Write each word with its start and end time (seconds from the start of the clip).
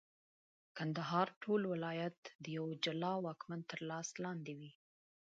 کندهار 0.77 1.27
ټول 1.41 1.61
ولایت 1.73 2.19
د 2.43 2.45
یوه 2.57 2.71
جلا 2.85 3.13
واکمن 3.25 3.59
تر 3.71 3.79
لاس 3.89 4.07
لاندي 4.23 4.53
وي. 4.59 4.71